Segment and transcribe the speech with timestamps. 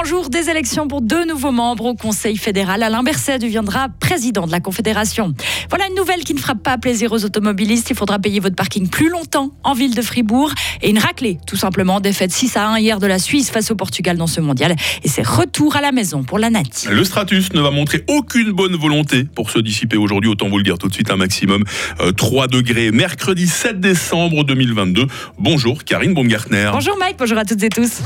[0.00, 2.82] Grand jour des élections pour deux nouveaux membres au Conseil fédéral.
[2.82, 5.34] Alain Berset deviendra président de la Confédération.
[5.68, 7.90] Voilà une nouvelle qui ne fera pas plaisir aux automobilistes.
[7.90, 10.54] Il faudra payer votre parking plus longtemps en ville de Fribourg.
[10.80, 12.00] Et une raclée, tout simplement.
[12.00, 14.74] Défaite 6 à 1 hier de la Suisse face au Portugal dans ce mondial.
[15.04, 16.88] Et c'est retour à la maison pour la Nati.
[16.88, 20.30] Le Stratus ne va montrer aucune bonne volonté pour se dissiper aujourd'hui.
[20.30, 21.62] Autant vous le dire tout de suite, un maximum
[22.16, 22.90] 3 euh, degrés.
[22.90, 25.06] Mercredi 7 décembre 2022.
[25.38, 26.70] Bonjour Karine Baumgartner.
[26.72, 28.00] Bonjour Mike, bonjour à toutes et tous.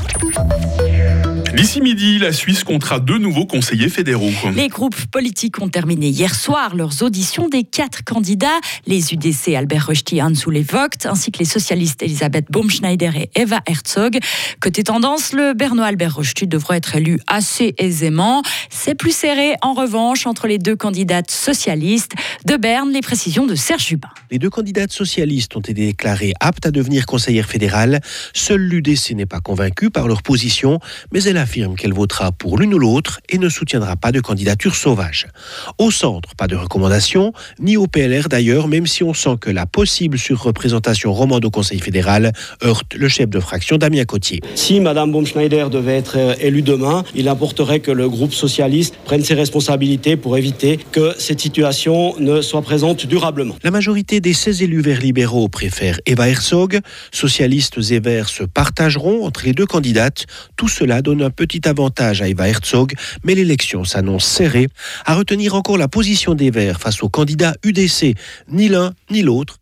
[1.55, 4.29] D'ici midi, la Suisse comptera deux nouveaux conseillers fédéraux.
[4.53, 9.87] Les groupes politiques ont terminé hier soir leurs auditions des quatre candidats, les UDC Albert
[9.87, 14.17] Rösti, Hans-Ule Vogt, ainsi que les socialistes Elisabeth Baumschneider et Eva Herzog.
[14.59, 18.41] Côté tendance, le Bernois Albert Rösti devrait être élu assez aisément.
[18.69, 22.11] C'est plus serré, en revanche, entre les deux candidates socialistes.
[22.45, 24.09] De Berne, les précisions de Serge Jubin.
[24.29, 28.01] Les deux candidates socialistes ont été déclarées aptes à devenir conseillères fédérales.
[28.33, 30.79] Seule l'UDC n'est pas convaincue par leur position,
[31.13, 34.19] mais elle a affirme qu'elle votera pour l'une ou l'autre et ne soutiendra pas de
[34.19, 35.27] candidature sauvage.
[35.77, 39.67] Au centre, pas de recommandation, ni au PLR d'ailleurs, même si on sent que la
[39.67, 44.41] possible surreprésentation romande au Conseil fédéral heurte le chef de fraction Damien Cotier.
[44.55, 49.23] Si Mme Baumschneider devait être euh, élue demain, il importerait que le groupe socialiste prenne
[49.23, 53.55] ses responsabilités pour éviter que cette situation ne soit présente durablement.
[53.63, 56.79] La majorité des 16 élus verts libéraux préfèrent Eva Herzog.
[57.11, 60.25] Socialistes et verts se partageront entre les deux candidates.
[60.55, 64.67] Tout cela donne un petit avantage à Eva Herzog, mais l'élection s'annonce serrée.
[65.05, 68.15] À retenir encore la position des Verts face au candidat UDC.
[68.49, 69.59] Ni l'un ni l'autre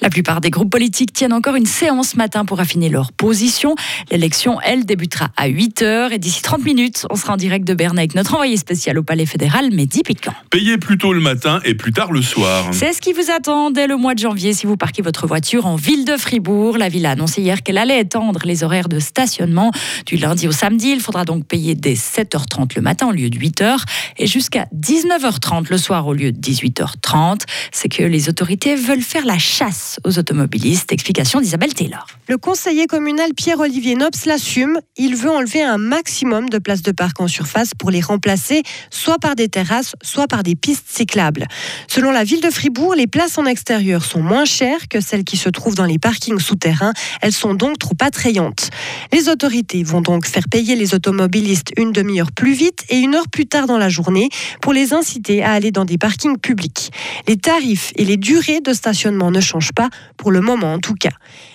[0.00, 3.74] la plupart des groupes politiques tiennent encore une séance ce matin pour affiner leur position.
[4.10, 7.98] L'élection, elle, débutera à 8h et d'ici 30 minutes, on sera en direct de Berne
[7.98, 10.34] avec notre envoyé spécial au Palais fédéral, Mehdi Piquant.
[10.50, 12.66] Payez plus tôt le matin et plus tard le soir.
[12.72, 15.66] C'est ce qui vous attend dès le mois de janvier si vous parquez votre voiture
[15.66, 16.78] en ville de Fribourg.
[16.78, 19.72] La ville a annoncé hier qu'elle allait étendre les horaires de stationnement
[20.04, 20.90] du lundi au samedi.
[20.90, 23.82] Il faudra donc payer dès 7h30 le matin au lieu de 8h
[24.18, 27.40] et jusqu'à 19h30 le soir au lieu de 18h30.
[27.72, 30.92] C'est que les autorités veulent faire la chasse aux automobilistes.
[30.92, 32.06] Explication d'Isabelle Taylor.
[32.28, 34.78] Le conseiller communal Pierre-Olivier Nobs l'assume.
[34.98, 39.18] Il veut enlever un maximum de places de parc en surface pour les remplacer soit
[39.18, 41.46] par des terrasses, soit par des pistes cyclables.
[41.88, 45.38] Selon la ville de Fribourg, les places en extérieur sont moins chères que celles qui
[45.38, 46.92] se trouvent dans les parkings souterrains.
[47.22, 48.68] Elles sont donc trop attrayantes.
[49.10, 53.28] Les autorités vont donc faire payer les automobilistes une demi-heure plus vite et une heure
[53.28, 54.28] plus tard dans la journée
[54.60, 56.90] pour les inciter à aller dans des parkings publics.
[57.26, 60.94] Les tarifs et les durées de stationnement ne changent pas, pour le moment en tout
[60.94, 61.10] cas.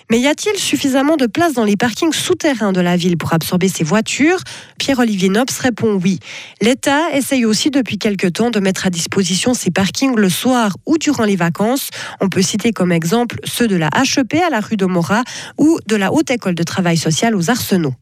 [0.09, 3.69] Mais y a-t-il suffisamment de place dans les parkings souterrains de la ville pour absorber
[3.69, 4.39] ces voitures?
[4.77, 6.19] Pierre-Olivier Nobs répond oui.
[6.61, 10.97] L'État essaye aussi depuis quelque temps de mettre à disposition ces parkings le soir ou
[10.97, 11.89] durant les vacances.
[12.19, 15.23] On peut citer comme exemple ceux de la HEP à la rue de Morat
[15.57, 17.93] ou de la Haute École de Travail Social aux Arsenaux.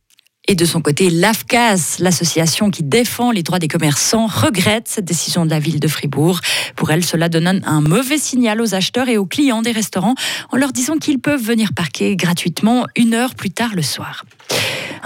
[0.52, 5.46] Et de son côté, l'AFCAS, l'association qui défend les droits des commerçants, regrette cette décision
[5.46, 6.40] de la ville de Fribourg.
[6.76, 10.16] Pour elle, cela donne un mauvais signal aux acheteurs et aux clients des restaurants
[10.52, 14.26] en leur disant qu'ils peuvent venir parquer gratuitement une heure plus tard le soir.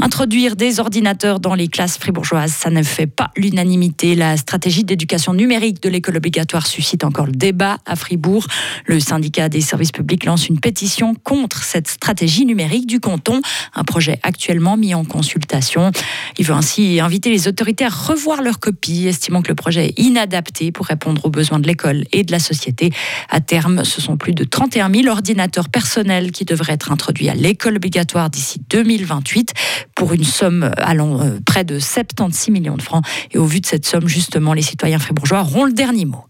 [0.03, 4.15] Introduire des ordinateurs dans les classes fribourgeoises, ça ne fait pas l'unanimité.
[4.15, 8.45] La stratégie d'éducation numérique de l'école obligatoire suscite encore le débat à Fribourg.
[8.85, 13.39] Le syndicat des services publics lance une pétition contre cette stratégie numérique du canton,
[13.73, 15.93] un projet actuellement mis en consultation.
[16.37, 19.99] Il veut ainsi inviter les autorités à revoir leur copie, estimant que le projet est
[19.99, 22.91] inadapté pour répondre aux besoins de l'école et de la société.
[23.29, 27.35] À terme, ce sont plus de 31 000 ordinateurs personnels qui devraient être introduits à
[27.35, 29.53] l'école obligatoire d'ici 2028
[29.95, 33.05] pour une somme allant euh, près de 76 millions de francs.
[33.31, 36.25] Et au vu de cette somme, justement, les citoyens fribourgeois auront le dernier mot.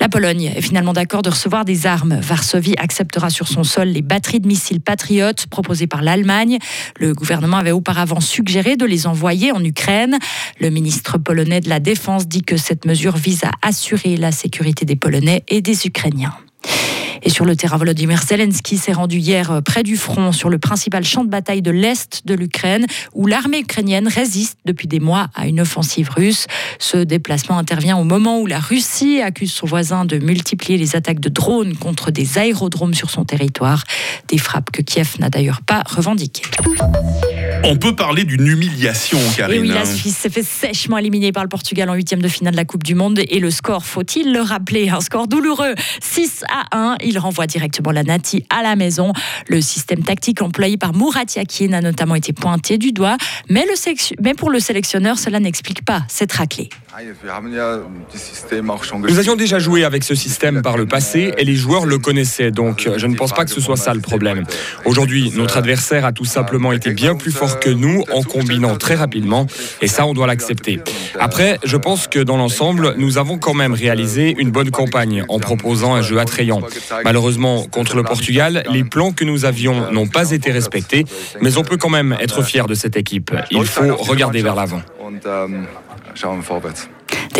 [0.00, 2.18] La Pologne est finalement d'accord de recevoir des armes.
[2.20, 6.58] Varsovie acceptera sur son sol les batteries de missiles patriotes proposées par l'Allemagne.
[6.98, 10.18] Le gouvernement avait auparavant suggéré de les envoyer en Ukraine.
[10.58, 14.86] Le ministre polonais de la Défense dit que cette mesure vise à assurer la sécurité
[14.86, 16.34] des Polonais et des Ukrainiens.
[17.22, 20.58] Et sur le terrain, Volodymyr Zelensky s'est rendu hier euh, près du front, sur le
[20.58, 25.28] principal champ de bataille de l'Est de l'Ukraine, où l'armée ukrainienne résiste depuis des mois
[25.34, 26.46] à une offensive russe.
[26.78, 31.20] Ce déplacement intervient au moment où la Russie accuse son voisin de multiplier les attaques
[31.20, 33.84] de drones contre des aérodromes sur son territoire,
[34.28, 36.42] des frappes que Kiev n'a d'ailleurs pas revendiquées.
[37.62, 39.56] On peut parler d'une humiliation, Karine.
[39.56, 42.52] Et oui, la Suisse s'est fait sèchement éliminer par le Portugal en huitième de finale
[42.52, 43.20] de la Coupe du Monde.
[43.28, 46.96] Et le score, faut-il le rappeler, un score douloureux, 6 à 1.
[47.04, 49.12] Il renvoie directement la Nati à la maison.
[49.48, 53.18] Le système tactique employé par Murat Yakin a notamment été pointé du doigt.
[53.50, 53.74] Mais, le
[54.22, 56.70] mais pour le sélectionneur, cela n'explique pas cette raclée.
[59.08, 62.50] Nous avions déjà joué avec ce système par le passé et les joueurs le connaissaient,
[62.50, 64.44] donc je ne pense pas que ce soit ça le problème.
[64.84, 68.94] Aujourd'hui, notre adversaire a tout simplement été bien plus fort que nous en combinant très
[68.94, 69.46] rapidement.
[69.80, 70.80] Et ça, on doit l'accepter.
[71.18, 75.38] Après, je pense que dans l'ensemble, nous avons quand même réalisé une bonne campagne en
[75.38, 76.60] proposant un jeu attrayant.
[77.04, 81.04] Malheureusement, contre le Portugal, les plans que nous avions n'ont pas été respectés,
[81.40, 83.34] mais on peut quand même être fier de cette équipe.
[83.50, 84.82] Il faut regarder vers l'avant.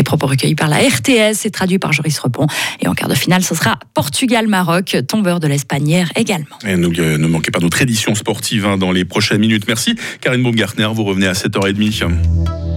[0.00, 2.47] Des propos recueillis par la RTS et traduits par Joris Repon.
[2.81, 6.56] Et en quart de finale, ce sera Portugal-Maroc, tombeur de l'Espagnère également.
[6.67, 9.64] Et ne, ne manquez pas notre édition sportive hein, dans les prochaines minutes.
[9.69, 9.97] Merci.
[10.23, 12.08] Karine Baumgartner, vous revenez à 7h30.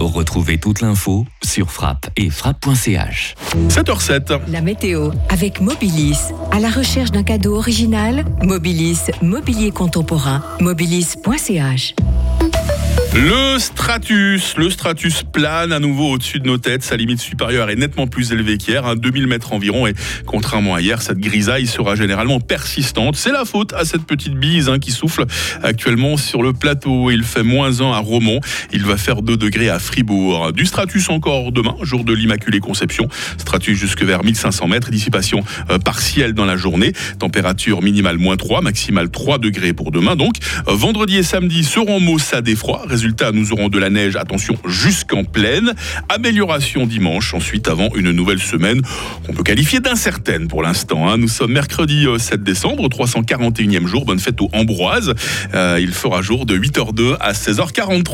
[0.00, 3.36] Retrouvez toute l'info sur frappe et frappe.ch.
[3.70, 4.40] 7h07.
[4.48, 6.18] La météo avec Mobilis.
[6.52, 11.94] À la recherche d'un cadeau original, Mobilis, mobilier contemporain, mobilis.ch.
[13.16, 16.82] Le stratus, le stratus plane à nouveau au-dessus de nos têtes.
[16.82, 19.86] Sa limite supérieure est nettement plus élevée qu'hier, hein, 2000 mètres environ.
[19.86, 19.94] Et
[20.26, 23.14] contrairement à hier, cette grisaille sera généralement persistante.
[23.14, 25.26] C'est la faute à cette petite bise hein, qui souffle
[25.62, 27.12] actuellement sur le plateau.
[27.12, 28.40] Il fait moins 1 à Romont.
[28.72, 30.52] Il va faire 2 degrés à Fribourg.
[30.52, 33.06] Du stratus encore demain, jour de l'Immaculée Conception.
[33.38, 34.90] Stratus jusque vers 1500 mètres.
[34.90, 36.92] Dissipation euh, partielle dans la journée.
[37.20, 40.16] Température minimale moins 3, maximale 3 degrés pour demain.
[40.16, 40.34] Donc,
[40.66, 42.84] euh, vendredi et samedi seront maussades et froids.
[43.32, 45.72] Nous aurons de la neige, attention, jusqu'en pleine.
[46.08, 48.80] Amélioration dimanche, ensuite avant une nouvelle semaine
[49.26, 51.08] qu'on peut qualifier d'incertaine pour l'instant.
[51.08, 51.18] hein.
[51.18, 54.04] Nous sommes mercredi euh, 7 décembre, 341e jour.
[54.04, 55.14] Bonne fête aux Ambroises.
[55.54, 58.04] Euh, il fera jour de 8h02 à 16h43.